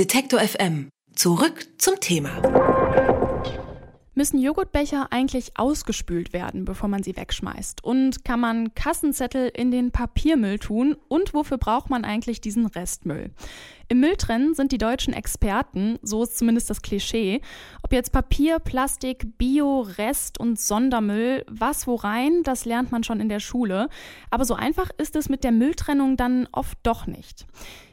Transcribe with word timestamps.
Detektor 0.00 0.40
FM. 0.40 0.88
Zurück 1.14 1.66
zum 1.76 2.00
Thema. 2.00 2.40
Müssen 4.14 4.40
Joghurtbecher 4.40 5.08
eigentlich 5.10 5.58
ausgespült 5.58 6.32
werden, 6.32 6.64
bevor 6.64 6.88
man 6.88 7.02
sie 7.02 7.18
wegschmeißt? 7.18 7.84
Und 7.84 8.24
kann 8.24 8.40
man 8.40 8.72
Kassenzettel 8.72 9.50
in 9.54 9.70
den 9.70 9.90
Papiermüll 9.90 10.58
tun? 10.58 10.96
Und 11.08 11.34
wofür 11.34 11.58
braucht 11.58 11.90
man 11.90 12.06
eigentlich 12.06 12.40
diesen 12.40 12.64
Restmüll? 12.64 13.30
Im 13.88 14.00
Mülltrennen 14.00 14.54
sind 14.54 14.72
die 14.72 14.78
deutschen 14.78 15.12
Experten, 15.12 15.98
so 16.00 16.22
ist 16.22 16.38
zumindest 16.38 16.70
das 16.70 16.80
Klischee. 16.80 17.42
Ob 17.82 17.92
jetzt 17.92 18.10
Papier, 18.10 18.58
Plastik, 18.58 19.36
Bio, 19.36 19.82
Rest 19.98 20.40
und 20.40 20.58
Sondermüll, 20.58 21.44
was 21.46 21.86
wo 21.86 21.96
rein, 21.96 22.42
das 22.42 22.64
lernt 22.64 22.90
man 22.90 23.04
schon 23.04 23.20
in 23.20 23.28
der 23.28 23.40
Schule. 23.40 23.90
Aber 24.30 24.46
so 24.46 24.54
einfach 24.54 24.88
ist 24.96 25.14
es 25.14 25.28
mit 25.28 25.44
der 25.44 25.52
Mülltrennung 25.52 26.16
dann 26.16 26.48
oft 26.52 26.78
doch 26.84 27.06
nicht. 27.06 27.46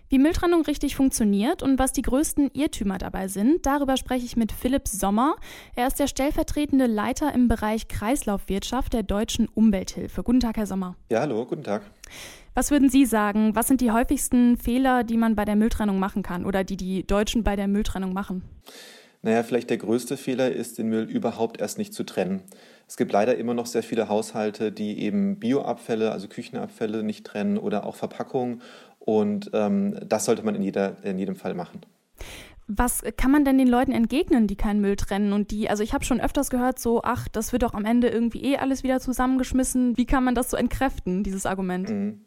Wie 0.09 0.19
Mülltrennung 0.19 0.61
richtig 0.61 0.95
funktioniert 0.95 1.61
und 1.61 1.79
was 1.79 1.91
die 1.91 2.01
größten 2.01 2.51
Irrtümer 2.53 2.97
dabei 2.97 3.27
sind, 3.27 3.65
darüber 3.65 3.97
spreche 3.97 4.25
ich 4.25 4.37
mit 4.37 4.53
Philipp 4.53 4.87
Sommer. 4.87 5.35
Er 5.75 5.87
ist 5.87 5.99
der 5.99 6.07
stellvertretende 6.07 6.85
Leiter 6.85 7.33
im 7.33 7.49
Bereich 7.49 7.89
Kreislaufwirtschaft 7.89 8.93
der 8.93 9.03
Deutschen 9.03 9.49
Umwelthilfe. 9.53 10.23
Guten 10.23 10.39
Tag, 10.39 10.55
Herr 10.55 10.65
Sommer. 10.65 10.95
Ja, 11.11 11.19
hallo, 11.19 11.45
guten 11.45 11.65
Tag. 11.65 11.81
Was 12.53 12.71
würden 12.71 12.89
Sie 12.89 13.05
sagen? 13.05 13.53
Was 13.53 13.67
sind 13.67 13.81
die 13.81 13.91
häufigsten 13.91 14.55
Fehler, 14.55 15.03
die 15.03 15.17
man 15.17 15.35
bei 15.35 15.43
der 15.43 15.57
Mülltrennung 15.57 15.99
machen 15.99 16.23
kann 16.23 16.45
oder 16.45 16.63
die 16.63 16.77
die 16.77 17.05
Deutschen 17.05 17.43
bei 17.43 17.57
der 17.57 17.67
Mülltrennung 17.67 18.13
machen? 18.13 18.43
Naja, 19.23 19.43
vielleicht 19.43 19.69
der 19.69 19.77
größte 19.77 20.15
Fehler 20.15 20.53
ist, 20.53 20.77
den 20.77 20.87
Müll 20.87 21.03
überhaupt 21.03 21.59
erst 21.59 21.77
nicht 21.77 21.93
zu 21.93 22.05
trennen. 22.05 22.43
Es 22.87 22.95
gibt 22.95 23.11
leider 23.11 23.35
immer 23.35 23.53
noch 23.53 23.65
sehr 23.65 23.83
viele 23.83 24.07
Haushalte, 24.07 24.71
die 24.71 25.01
eben 25.01 25.37
Bioabfälle, 25.37 26.13
also 26.13 26.29
Küchenabfälle 26.29 27.03
nicht 27.03 27.25
trennen 27.25 27.57
oder 27.57 27.85
auch 27.85 27.95
Verpackungen 27.95 28.61
und 29.07 29.49
ähm, 29.53 29.97
das 30.05 30.25
sollte 30.25 30.43
man 30.43 30.53
in, 30.53 30.61
jeder, 30.61 30.97
in 31.01 31.17
jedem 31.17 31.37
Fall 31.37 31.53
machen. 31.53 31.79
Was 32.69 33.01
kann 33.15 33.31
man 33.31 33.45
denn 33.45 33.57
den 33.57 33.67
Leuten 33.67 33.93
entgegnen, 33.93 34.45
die 34.45 34.57
keinen 34.57 34.81
Müll 34.81 34.97
trennen 34.97 35.31
und 35.31 35.51
die, 35.51 35.69
also 35.69 35.83
ich 35.83 35.93
habe 35.93 36.03
schon 36.03 36.19
öfters 36.19 36.49
gehört, 36.49 36.79
so, 36.79 37.01
ach, 37.01 37.29
das 37.29 37.53
wird 37.53 37.63
doch 37.63 37.73
am 37.73 37.85
Ende 37.85 38.09
irgendwie 38.09 38.43
eh 38.43 38.57
alles 38.57 38.83
wieder 38.83 38.99
zusammengeschmissen. 38.99 39.97
Wie 39.97 40.05
kann 40.05 40.25
man 40.25 40.35
das 40.35 40.49
so 40.49 40.57
entkräften, 40.57 41.23
dieses 41.23 41.45
Argument? 41.45 41.89
Mhm. 41.89 42.21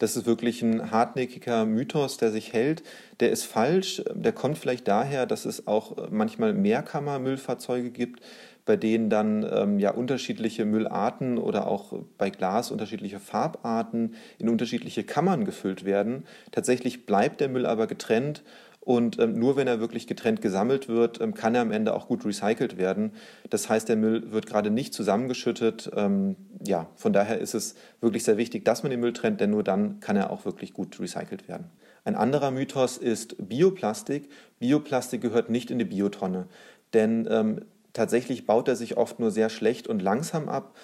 Das 0.00 0.16
ist 0.16 0.26
wirklich 0.26 0.62
ein 0.62 0.90
hartnäckiger 0.90 1.64
Mythos, 1.64 2.16
der 2.16 2.32
sich 2.32 2.52
hält. 2.52 2.82
Der 3.20 3.30
ist 3.30 3.44
falsch. 3.44 4.02
Der 4.12 4.32
kommt 4.32 4.58
vielleicht 4.58 4.88
daher, 4.88 5.26
dass 5.26 5.44
es 5.44 5.68
auch 5.68 6.10
manchmal 6.10 6.52
Mehrkammermüllfahrzeuge 6.54 7.90
gibt, 7.90 8.20
bei 8.66 8.76
denen 8.76 9.10
dann 9.10 9.46
ähm, 9.48 9.78
ja 9.78 9.92
unterschiedliche 9.92 10.64
Müllarten 10.64 11.38
oder 11.38 11.68
auch 11.68 11.92
bei 12.18 12.30
Glas 12.30 12.70
unterschiedliche 12.70 13.20
Farbarten 13.20 14.14
in 14.38 14.48
unterschiedliche 14.48 15.04
Kammern 15.04 15.44
gefüllt 15.44 15.84
werden. 15.84 16.24
Tatsächlich 16.50 17.06
bleibt 17.06 17.40
der 17.40 17.48
Müll 17.48 17.66
aber 17.66 17.86
getrennt 17.86 18.42
und 18.84 19.18
ähm, 19.18 19.38
nur 19.38 19.56
wenn 19.56 19.66
er 19.66 19.80
wirklich 19.80 20.06
getrennt 20.06 20.42
gesammelt 20.42 20.88
wird, 20.88 21.20
ähm, 21.20 21.32
kann 21.34 21.54
er 21.54 21.62
am 21.62 21.72
Ende 21.72 21.94
auch 21.94 22.06
gut 22.06 22.24
recycelt 22.24 22.76
werden. 22.76 23.12
Das 23.48 23.68
heißt, 23.68 23.88
der 23.88 23.96
Müll 23.96 24.30
wird 24.30 24.46
gerade 24.46 24.70
nicht 24.70 24.92
zusammengeschüttet. 24.92 25.90
Ähm, 25.96 26.36
ja, 26.62 26.88
von 26.94 27.14
daher 27.14 27.38
ist 27.38 27.54
es 27.54 27.76
wirklich 28.00 28.24
sehr 28.24 28.36
wichtig, 28.36 28.64
dass 28.64 28.82
man 28.82 28.90
den 28.90 29.00
Müll 29.00 29.14
trennt, 29.14 29.40
denn 29.40 29.50
nur 29.50 29.64
dann 29.64 30.00
kann 30.00 30.16
er 30.16 30.30
auch 30.30 30.44
wirklich 30.44 30.74
gut 30.74 31.00
recycelt 31.00 31.48
werden. 31.48 31.70
Ein 32.04 32.14
anderer 32.14 32.50
Mythos 32.50 32.98
ist 32.98 33.36
Bioplastik. 33.48 34.28
Bioplastik 34.58 35.22
gehört 35.22 35.48
nicht 35.48 35.70
in 35.70 35.78
die 35.78 35.86
Biotonne, 35.86 36.46
denn 36.92 37.26
ähm, 37.30 37.62
tatsächlich 37.94 38.44
baut 38.44 38.68
er 38.68 38.76
sich 38.76 38.98
oft 38.98 39.18
nur 39.18 39.30
sehr 39.30 39.48
schlecht 39.48 39.88
und 39.88 40.02
langsam 40.02 40.50
ab. 40.50 40.76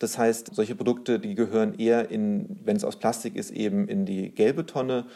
Das 0.00 0.18
heißt, 0.18 0.54
solche 0.54 0.74
Produkte, 0.74 1.20
die 1.20 1.36
gehören 1.36 1.78
eher 1.78 2.10
in, 2.10 2.58
wenn 2.64 2.76
es 2.76 2.84
aus 2.84 2.98
Plastik 2.98 3.36
ist, 3.36 3.52
eben 3.52 3.86
in 3.86 4.06
die 4.06 4.34
gelbe 4.34 4.66
Tonne 4.66 5.06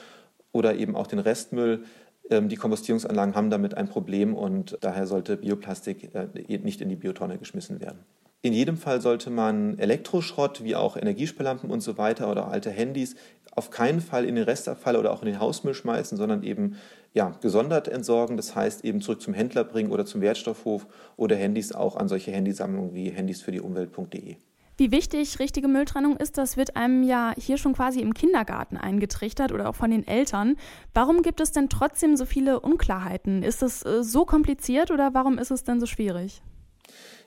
oder 0.52 0.76
eben 0.76 0.94
auch 0.94 1.06
den 1.06 1.18
Restmüll. 1.18 1.84
Ähm, 2.32 2.48
die 2.48 2.56
Kompostierungsanlagen 2.56 3.34
haben 3.34 3.50
damit 3.50 3.76
ein 3.76 3.88
Problem 3.88 4.34
und 4.34 4.78
daher 4.80 5.06
sollte 5.06 5.36
Bioplastik 5.36 6.14
äh, 6.14 6.58
nicht 6.58 6.80
in 6.80 6.88
die 6.88 6.96
Biotonne 6.96 7.36
geschmissen 7.36 7.80
werden. 7.80 8.00
In 8.40 8.54
jedem 8.54 8.76
Fall 8.76 9.00
sollte 9.00 9.30
man 9.30 9.78
Elektroschrott 9.78 10.64
wie 10.64 10.74
auch 10.74 10.96
Energiesparlampen 10.96 11.70
und 11.70 11.80
so 11.80 11.96
weiter 11.96 12.30
oder 12.30 12.48
alte 12.48 12.70
Handys 12.70 13.14
auf 13.54 13.70
keinen 13.70 14.00
Fall 14.00 14.24
in 14.24 14.34
den 14.34 14.44
Restabfall 14.44 14.96
oder 14.96 15.12
auch 15.12 15.20
in 15.22 15.26
den 15.26 15.38
Hausmüll 15.38 15.74
schmeißen, 15.74 16.16
sondern 16.16 16.42
eben 16.42 16.76
ja, 17.12 17.36
gesondert 17.40 17.86
entsorgen. 17.86 18.36
Das 18.38 18.56
heißt 18.56 18.84
eben 18.84 19.02
zurück 19.02 19.20
zum 19.20 19.34
Händler 19.34 19.62
bringen 19.62 19.92
oder 19.92 20.06
zum 20.06 20.22
Wertstoffhof 20.22 20.86
oder 21.16 21.36
Handys 21.36 21.72
auch 21.72 21.96
an 21.96 22.08
solche 22.08 22.32
Handysammlungen 22.32 22.94
wie 22.94 23.10
Handys 23.10 23.42
für 23.42 23.52
die 23.52 23.60
Umwelt.de. 23.60 24.36
Wie 24.78 24.90
wichtig 24.90 25.38
richtige 25.38 25.68
Mülltrennung 25.68 26.16
ist, 26.16 26.38
das 26.38 26.56
wird 26.56 26.76
einem 26.76 27.02
ja 27.02 27.34
hier 27.36 27.58
schon 27.58 27.74
quasi 27.74 28.00
im 28.00 28.14
Kindergarten 28.14 28.76
eingetrichtert 28.76 29.52
oder 29.52 29.68
auch 29.68 29.74
von 29.74 29.90
den 29.90 30.06
Eltern. 30.06 30.56
Warum 30.94 31.22
gibt 31.22 31.40
es 31.40 31.52
denn 31.52 31.68
trotzdem 31.68 32.16
so 32.16 32.24
viele 32.24 32.60
Unklarheiten? 32.60 33.42
Ist 33.42 33.62
es 33.62 33.84
äh, 33.84 34.02
so 34.02 34.24
kompliziert 34.24 34.90
oder 34.90 35.12
warum 35.12 35.38
ist 35.38 35.50
es 35.50 35.64
denn 35.64 35.78
so 35.78 35.86
schwierig? 35.86 36.42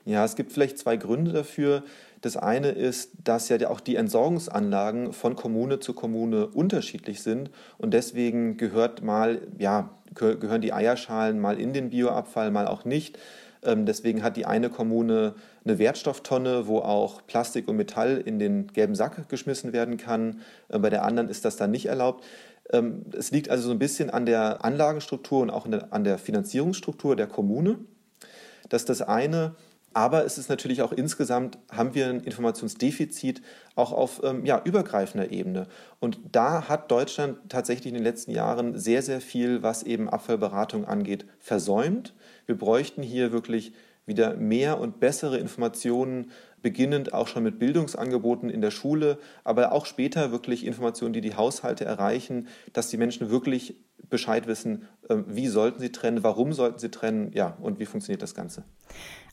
Ja, 0.04 0.24
es 0.24 0.36
gibt 0.36 0.52
vielleicht 0.52 0.78
zwei 0.78 0.96
Gründe 0.96 1.32
dafür. 1.32 1.82
Das 2.20 2.36
eine 2.36 2.70
ist, 2.70 3.10
dass 3.24 3.48
ja 3.48 3.68
auch 3.68 3.80
die 3.80 3.96
Entsorgungsanlagen 3.96 5.12
von 5.12 5.36
Kommune 5.36 5.80
zu 5.80 5.94
Kommune 5.94 6.46
unterschiedlich 6.46 7.22
sind 7.22 7.50
und 7.78 7.92
deswegen 7.92 8.56
gehört 8.56 9.02
mal, 9.02 9.46
ja, 9.58 9.90
gehören 10.14 10.62
die 10.62 10.72
Eierschalen 10.72 11.40
mal 11.40 11.60
in 11.60 11.72
den 11.72 11.90
Bioabfall, 11.90 12.50
mal 12.50 12.66
auch 12.66 12.84
nicht. 12.84 13.18
Ähm, 13.66 13.84
deswegen 13.84 14.22
hat 14.22 14.36
die 14.36 14.46
eine 14.46 14.70
Kommune 14.70 15.34
eine 15.64 15.78
Wertstofftonne, 15.78 16.66
wo 16.66 16.78
auch 16.78 17.26
Plastik 17.26 17.68
und 17.68 17.76
Metall 17.76 18.22
in 18.24 18.38
den 18.38 18.68
gelben 18.68 18.94
Sack 18.94 19.28
geschmissen 19.28 19.72
werden 19.72 19.96
kann. 19.96 20.40
Äh, 20.68 20.78
bei 20.78 20.88
der 20.88 21.04
anderen 21.04 21.28
ist 21.28 21.44
das 21.44 21.56
dann 21.56 21.70
nicht 21.70 21.86
erlaubt. 21.86 22.24
Ähm, 22.72 23.04
es 23.12 23.30
liegt 23.30 23.50
also 23.50 23.64
so 23.64 23.72
ein 23.72 23.78
bisschen 23.78 24.10
an 24.10 24.24
der 24.26 24.64
Anlagenstruktur 24.64 25.42
und 25.42 25.50
auch 25.50 25.66
an 25.90 26.04
der 26.04 26.18
Finanzierungsstruktur 26.18 27.16
der 27.16 27.26
Kommune. 27.26 27.78
Das 28.68 28.82
ist 28.82 28.88
das 28.88 29.02
eine. 29.02 29.54
Aber 29.96 30.26
es 30.26 30.36
ist 30.36 30.50
natürlich 30.50 30.82
auch 30.82 30.92
insgesamt, 30.92 31.56
haben 31.72 31.94
wir 31.94 32.08
ein 32.08 32.20
Informationsdefizit 32.20 33.40
auch 33.76 33.92
auf 33.92 34.20
ähm, 34.22 34.44
ja, 34.44 34.60
übergreifender 34.62 35.32
Ebene. 35.32 35.68
Und 36.00 36.20
da 36.32 36.68
hat 36.68 36.90
Deutschland 36.90 37.38
tatsächlich 37.48 37.86
in 37.86 37.94
den 37.94 38.02
letzten 38.02 38.30
Jahren 38.30 38.78
sehr, 38.78 39.00
sehr 39.00 39.22
viel, 39.22 39.62
was 39.62 39.84
eben 39.84 40.10
Abfallberatung 40.10 40.84
angeht, 40.84 41.24
versäumt. 41.38 42.12
Wir 42.44 42.58
bräuchten 42.58 43.02
hier 43.02 43.32
wirklich 43.32 43.72
wieder 44.04 44.34
mehr 44.34 44.80
und 44.80 45.00
bessere 45.00 45.38
Informationen, 45.38 46.30
beginnend 46.62 47.12
auch 47.12 47.28
schon 47.28 47.42
mit 47.42 47.58
Bildungsangeboten 47.58 48.50
in 48.50 48.60
der 48.60 48.70
Schule, 48.70 49.18
aber 49.44 49.72
auch 49.72 49.86
später 49.86 50.32
wirklich 50.32 50.64
Informationen, 50.66 51.12
die 51.12 51.20
die 51.20 51.36
Haushalte 51.36 51.84
erreichen, 51.84 52.48
dass 52.72 52.88
die 52.88 52.96
Menschen 52.96 53.30
wirklich 53.30 53.76
Bescheid 54.08 54.46
wissen, 54.46 54.86
ähm, 55.08 55.24
wie 55.28 55.48
sollten 55.48 55.80
sie 55.80 55.92
trennen, 55.92 56.22
warum 56.22 56.52
sollten 56.52 56.78
sie 56.78 56.90
trennen, 56.90 57.32
ja, 57.34 57.56
und 57.60 57.78
wie 57.78 57.86
funktioniert 57.86 58.22
das 58.22 58.34
Ganze. 58.34 58.64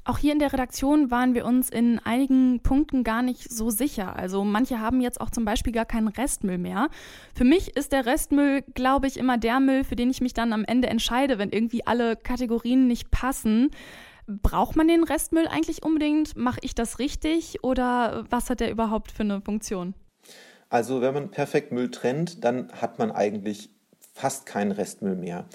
Auch 0.06 0.17
hier 0.17 0.34
in 0.34 0.39
der 0.39 0.51
Redaktion 0.51 1.11
waren 1.11 1.34
wir 1.34 1.45
uns 1.45 1.69
in 1.69 2.00
einigen 2.00 2.59
Punkten 2.59 3.06
gar 3.06 3.22
nicht 3.22 3.50
so 3.50 3.69
sicher. 3.69 4.17
Also 4.17 4.44
manche 4.44 4.81
haben 4.81 5.00
jetzt 5.00 5.22
auch 5.22 5.29
zum 5.29 5.45
Beispiel 5.45 5.72
gar 5.72 5.85
keinen 5.85 6.09
Restmüll 6.09 6.57
mehr. 6.57 6.90
Für 7.34 7.45
mich 7.45 7.78
ist 7.78 7.94
der 7.94 8.05
Restmüll, 8.05 8.63
glaube 8.73 9.07
ich, 9.07 9.16
immer 9.16 9.38
der 9.38 9.61
Müll, 9.61 9.85
für 9.85 9.95
den 9.95 10.09
ich 10.09 10.19
mich 10.19 10.34
dann 10.34 10.51
am 10.51 10.66
Ende 10.66 10.90
entscheide, 10.90 11.38
wenn 11.38 11.51
irgendwie 11.51 11.88
alle 11.88 12.17
Kategorien 12.17 12.85
nicht 12.88 13.11
passen. 13.11 13.72
Braucht 14.28 14.75
man 14.75 14.88
den 14.88 15.03
Restmüll 15.03 15.47
eigentlich 15.47 15.84
unbedingt? 15.84 16.35
Mache 16.35 16.59
ich 16.61 16.75
das 16.75 17.00
richtig 17.00 17.63
oder 17.63 18.25
was 18.29 18.50
hat 18.50 18.59
der 18.59 18.72
überhaupt 18.72 19.11
für 19.11 19.23
eine 19.23 19.41
Funktion? 19.41 19.94
Also 20.69 21.01
wenn 21.01 21.13
man 21.13 21.29
perfekt 21.29 21.72
Müll 21.72 21.91
trennt, 21.91 22.44
dann 22.44 22.72
hat 22.72 23.00
man 23.00 23.11
eigentlich 23.11 23.69
fast 24.13 24.45
keinen 24.45 24.72
Restmüll 24.72 25.16
mehr. 25.16 25.45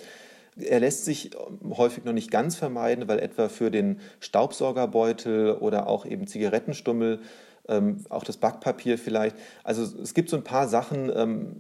Er 0.56 0.80
lässt 0.80 1.04
sich 1.04 1.30
häufig 1.70 2.04
noch 2.04 2.12
nicht 2.12 2.30
ganz 2.30 2.56
vermeiden, 2.56 3.08
weil 3.08 3.20
etwa 3.20 3.48
für 3.48 3.70
den 3.70 4.00
Staubsaugerbeutel 4.20 5.52
oder 5.52 5.86
auch 5.86 6.04
eben 6.04 6.26
Zigarettenstummel, 6.26 7.20
ähm, 7.68 8.04
auch 8.10 8.24
das 8.24 8.36
Backpapier 8.36 8.98
vielleicht. 8.98 9.36
Also 9.64 9.82
es 10.00 10.14
gibt 10.14 10.30
so 10.30 10.36
ein 10.36 10.44
paar 10.44 10.68
Sachen, 10.68 11.10
ähm, 11.14 11.56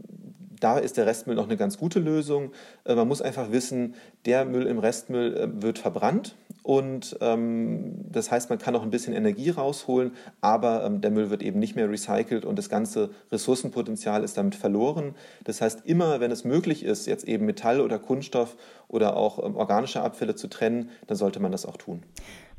da 0.60 0.78
ist 0.78 0.96
der 0.96 1.06
Restmüll 1.06 1.36
noch 1.36 1.46
eine 1.46 1.56
ganz 1.56 1.78
gute 1.78 2.00
Lösung. 2.00 2.52
Äh, 2.84 2.94
man 2.94 3.08
muss 3.08 3.22
einfach 3.22 3.52
wissen, 3.52 3.94
der 4.24 4.44
Müll 4.44 4.66
im 4.66 4.78
Restmüll 4.78 5.36
äh, 5.36 5.62
wird 5.62 5.78
verbrannt 5.78 6.34
und 6.68 7.16
ähm, 7.22 7.94
das 8.12 8.30
heißt, 8.30 8.50
man 8.50 8.58
kann 8.58 8.76
auch 8.76 8.82
ein 8.82 8.90
bisschen 8.90 9.14
Energie 9.14 9.48
rausholen, 9.48 10.12
aber 10.42 10.84
ähm, 10.84 11.00
der 11.00 11.10
Müll 11.10 11.30
wird 11.30 11.42
eben 11.42 11.58
nicht 11.58 11.76
mehr 11.76 11.88
recycelt 11.88 12.44
und 12.44 12.58
das 12.58 12.68
ganze 12.68 13.08
Ressourcenpotenzial 13.32 14.22
ist 14.22 14.36
damit 14.36 14.54
verloren. 14.54 15.14
Das 15.44 15.62
heißt, 15.62 15.86
immer 15.86 16.20
wenn 16.20 16.30
es 16.30 16.44
möglich 16.44 16.84
ist, 16.84 17.06
jetzt 17.06 17.24
eben 17.24 17.46
Metall 17.46 17.80
oder 17.80 17.98
Kunststoff 17.98 18.58
oder 18.86 19.16
auch 19.16 19.42
ähm, 19.42 19.56
organische 19.56 20.02
Abfälle 20.02 20.34
zu 20.34 20.46
trennen, 20.48 20.90
dann 21.06 21.16
sollte 21.16 21.40
man 21.40 21.52
das 21.52 21.64
auch 21.64 21.78
tun. 21.78 22.02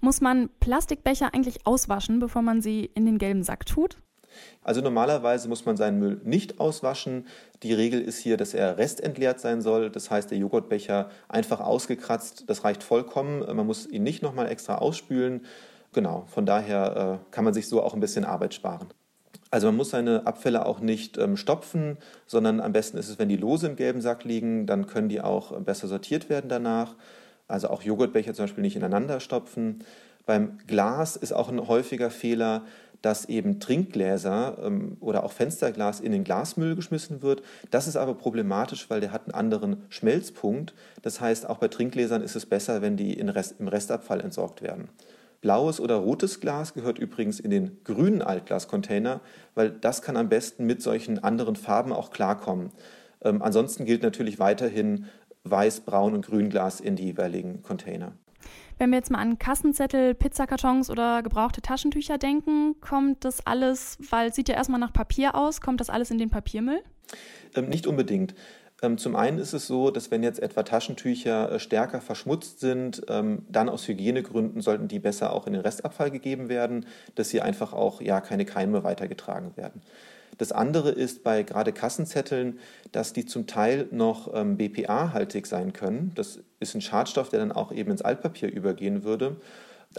Muss 0.01 0.21
man 0.21 0.49
Plastikbecher 0.59 1.35
eigentlich 1.35 1.67
auswaschen, 1.67 2.17
bevor 2.17 2.41
man 2.41 2.63
sie 2.63 2.89
in 2.95 3.05
den 3.05 3.19
gelben 3.19 3.43
Sack 3.43 3.67
tut? 3.67 3.99
Also 4.63 4.81
normalerweise 4.81 5.47
muss 5.47 5.65
man 5.65 5.77
seinen 5.77 5.99
Müll 5.99 6.21
nicht 6.23 6.59
auswaschen. 6.59 7.27
Die 7.63 7.73
Regel 7.73 8.01
ist 8.01 8.19
hier, 8.19 8.37
dass 8.37 8.53
er 8.53 8.77
restentleert 8.77 9.39
sein 9.39 9.61
soll. 9.61 9.89
Das 9.89 10.11
heißt, 10.11 10.31
der 10.31 10.37
Joghurtbecher 10.37 11.09
einfach 11.27 11.59
ausgekratzt, 11.59 12.45
das 12.47 12.63
reicht 12.63 12.83
vollkommen. 12.83 13.39
Man 13.55 13.65
muss 13.65 13.87
ihn 13.87 14.03
nicht 14.03 14.21
nochmal 14.21 14.49
extra 14.49 14.75
ausspülen. 14.75 15.45
Genau, 15.93 16.25
von 16.27 16.45
daher 16.45 17.19
äh, 17.21 17.33
kann 17.33 17.45
man 17.45 17.53
sich 17.53 17.67
so 17.67 17.81
auch 17.81 17.93
ein 17.93 17.99
bisschen 17.99 18.25
Arbeit 18.25 18.53
sparen. 18.53 18.89
Also 19.51 19.67
man 19.67 19.77
muss 19.77 19.89
seine 19.89 20.27
Abfälle 20.27 20.65
auch 20.65 20.79
nicht 20.79 21.17
ähm, 21.17 21.35
stopfen, 21.35 21.97
sondern 22.27 22.59
am 22.59 22.71
besten 22.71 22.97
ist 22.97 23.09
es, 23.09 23.17
wenn 23.17 23.29
die 23.29 23.37
lose 23.37 23.67
im 23.67 23.75
gelben 23.75 24.01
Sack 24.01 24.23
liegen, 24.23 24.67
dann 24.67 24.85
können 24.85 25.09
die 25.09 25.21
auch 25.21 25.59
besser 25.61 25.87
sortiert 25.87 26.29
werden 26.29 26.49
danach. 26.49 26.95
Also 27.47 27.69
auch 27.69 27.81
Joghurtbecher 27.81 28.35
zum 28.35 28.43
Beispiel 28.43 28.61
nicht 28.61 28.75
ineinander 28.75 29.19
stopfen. 29.19 29.83
Beim 30.27 30.59
Glas 30.67 31.15
ist 31.15 31.33
auch 31.33 31.49
ein 31.49 31.67
häufiger 31.67 32.11
Fehler, 32.11 32.61
dass 33.01 33.25
eben 33.25 33.59
Trinkgläser 33.59 34.57
ähm, 34.63 34.97
oder 34.99 35.23
auch 35.23 35.31
Fensterglas 35.31 35.99
in 35.99 36.11
den 36.11 36.23
Glasmüll 36.23 36.75
geschmissen 36.75 37.21
wird. 37.21 37.41
Das 37.71 37.87
ist 37.87 37.95
aber 37.95 38.15
problematisch, 38.15 38.89
weil 38.89 39.01
der 39.01 39.11
hat 39.11 39.25
einen 39.25 39.33
anderen 39.33 39.83
Schmelzpunkt. 39.89 40.73
Das 41.01 41.21
heißt, 41.21 41.49
auch 41.49 41.57
bei 41.57 41.67
Trinkgläsern 41.67 42.21
ist 42.21 42.35
es 42.35 42.45
besser, 42.45 42.81
wenn 42.81 42.97
die 42.97 43.19
Rest, 43.21 43.55
im 43.59 43.67
Restabfall 43.67 44.21
entsorgt 44.21 44.61
werden. 44.61 44.89
Blaues 45.41 45.79
oder 45.79 45.95
rotes 45.95 46.41
Glas 46.41 46.73
gehört 46.73 46.99
übrigens 46.99 47.39
in 47.39 47.49
den 47.49 47.81
grünen 47.85 48.21
Altglascontainer, 48.21 49.21
weil 49.55 49.71
das 49.71 50.01
kann 50.01 50.17
am 50.17 50.27
besten 50.27 50.65
mit 50.65 50.81
solchen 50.81 51.23
anderen 51.23 51.55
Farben 51.55 51.93
auch 51.93 52.11
klarkommen. 52.11 52.71
Ähm, 53.21 53.41
ansonsten 53.41 53.85
gilt 53.85 54.03
natürlich 54.03 54.39
weiterhin 54.39 55.05
Weiß, 55.43 55.81
Braun 55.81 56.13
und 56.13 56.25
Grünglas 56.25 56.81
in 56.81 56.97
die 56.97 57.05
jeweiligen 57.05 57.61
Container. 57.61 58.11
Wenn 58.79 58.91
wir 58.91 58.97
jetzt 58.97 59.11
mal 59.11 59.19
an 59.19 59.37
Kassenzettel, 59.37 60.15
Pizzakartons 60.15 60.89
oder 60.89 61.21
gebrauchte 61.21 61.61
Taschentücher 61.61 62.17
denken, 62.17 62.79
kommt 62.79 63.25
das 63.25 63.45
alles, 63.45 63.97
weil 64.09 64.29
es 64.29 64.35
sieht 64.35 64.47
ja 64.47 64.55
erstmal 64.55 64.79
nach 64.79 64.93
Papier 64.93 65.35
aus, 65.35 65.59
kommt 65.59 65.81
das 65.81 65.89
alles 65.89 66.11
in 66.11 66.17
den 66.17 66.29
Papiermüll? 66.29 66.81
Ähm, 67.55 67.67
nicht 67.67 67.87
unbedingt. 67.87 68.35
Ähm, 68.81 68.97
zum 68.97 69.17
einen 69.17 69.37
ist 69.37 69.51
es 69.51 69.67
so, 69.67 69.91
dass 69.91 70.11
wenn 70.11 70.23
jetzt 70.23 70.41
etwa 70.41 70.63
Taschentücher 70.63 71.51
äh, 71.51 71.59
stärker 71.59 71.99
verschmutzt 71.99 72.61
sind, 72.61 73.01
ähm, 73.09 73.45
dann 73.49 73.67
aus 73.67 73.85
Hygienegründen 73.85 74.61
sollten 74.61 74.87
die 74.87 74.99
besser 74.99 75.33
auch 75.33 75.45
in 75.45 75.51
den 75.51 75.61
Restabfall 75.61 76.09
gegeben 76.09 76.47
werden, 76.47 76.85
dass 77.15 77.29
sie 77.29 77.41
einfach 77.41 77.73
auch 77.73 77.99
ja 77.99 78.21
keine 78.21 78.45
Keime 78.45 78.85
weitergetragen 78.85 79.57
werden. 79.57 79.81
Das 80.37 80.51
andere 80.51 80.91
ist 80.91 81.23
bei 81.23 81.43
gerade 81.43 81.73
Kassenzetteln, 81.73 82.59
dass 82.91 83.13
die 83.13 83.25
zum 83.25 83.47
Teil 83.47 83.87
noch 83.91 84.33
ähm, 84.33 84.57
BPA-haltig 84.57 85.45
sein 85.45 85.73
können. 85.73 86.11
Das 86.15 86.39
ist 86.59 86.75
ein 86.75 86.81
Schadstoff, 86.81 87.29
der 87.29 87.39
dann 87.39 87.51
auch 87.51 87.71
eben 87.71 87.91
ins 87.91 88.01
Altpapier 88.01 88.51
übergehen 88.51 89.03
würde. 89.03 89.37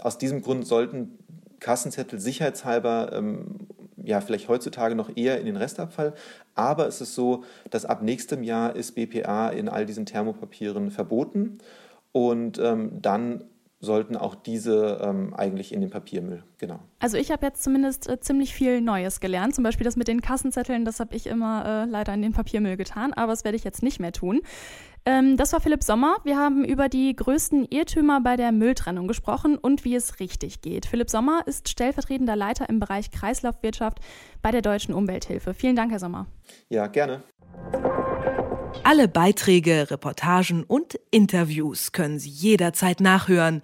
Aus 0.01 0.17
diesem 0.17 0.41
Grund 0.41 0.65
sollten 0.65 1.17
Kassenzettel 1.59 2.19
sicherheitshalber 2.19 3.11
ähm, 3.13 3.67
ja 4.03 4.21
vielleicht 4.21 4.49
heutzutage 4.49 4.95
noch 4.95 5.15
eher 5.15 5.39
in 5.39 5.45
den 5.45 5.57
Restabfall. 5.57 6.13
Aber 6.55 6.87
es 6.87 7.01
ist 7.01 7.15
so, 7.15 7.43
dass 7.69 7.85
ab 7.85 8.01
nächstem 8.01 8.43
Jahr 8.43 8.75
ist 8.75 8.95
BPA 8.95 9.49
in 9.49 9.69
all 9.69 9.85
diesen 9.85 10.05
Thermopapieren 10.05 10.91
verboten 10.91 11.59
und 12.11 12.59
ähm, 12.59 13.01
dann 13.01 13.43
sollten 13.81 14.15
auch 14.15 14.35
diese 14.35 15.01
ähm, 15.03 15.33
eigentlich 15.33 15.73
in 15.73 15.81
den 15.81 15.89
Papiermüll, 15.89 16.43
genau. 16.59 16.79
Also 16.99 17.17
ich 17.17 17.31
habe 17.31 17.47
jetzt 17.47 17.63
zumindest 17.63 18.07
äh, 18.07 18.19
ziemlich 18.19 18.53
viel 18.53 18.79
Neues 18.79 19.19
gelernt. 19.19 19.55
Zum 19.55 19.63
Beispiel 19.63 19.83
das 19.83 19.95
mit 19.95 20.07
den 20.07 20.21
Kassenzetteln, 20.21 20.85
das 20.85 20.99
habe 20.99 21.15
ich 21.15 21.25
immer 21.25 21.65
äh, 21.65 21.89
leider 21.89 22.13
in 22.13 22.21
den 22.21 22.31
Papiermüll 22.31 22.77
getan, 22.77 23.11
aber 23.13 23.31
das 23.31 23.43
werde 23.43 23.57
ich 23.57 23.63
jetzt 23.63 23.81
nicht 23.81 23.99
mehr 23.99 24.11
tun. 24.11 24.41
Ähm, 25.03 25.35
das 25.35 25.51
war 25.51 25.61
Philipp 25.61 25.83
Sommer. 25.83 26.17
Wir 26.23 26.37
haben 26.37 26.63
über 26.63 26.89
die 26.89 27.15
größten 27.15 27.65
Irrtümer 27.71 28.21
bei 28.21 28.37
der 28.37 28.51
Mülltrennung 28.51 29.07
gesprochen 29.07 29.57
und 29.57 29.83
wie 29.83 29.95
es 29.95 30.19
richtig 30.19 30.61
geht. 30.61 30.85
Philipp 30.85 31.09
Sommer 31.09 31.41
ist 31.47 31.67
stellvertretender 31.67 32.35
Leiter 32.35 32.69
im 32.69 32.79
Bereich 32.79 33.09
Kreislaufwirtschaft 33.09 33.99
bei 34.43 34.51
der 34.51 34.61
Deutschen 34.61 34.93
Umwelthilfe. 34.93 35.55
Vielen 35.55 35.75
Dank, 35.75 35.91
Herr 35.91 35.99
Sommer. 35.99 36.27
Ja, 36.69 36.85
gerne. 36.85 37.23
Alle 38.83 39.07
Beiträge, 39.07 39.89
Reportagen 39.89 40.63
und 40.63 40.99
Interviews 41.09 41.91
können 41.91 42.19
Sie 42.19 42.29
jederzeit 42.29 42.99
nachhören 42.99 43.63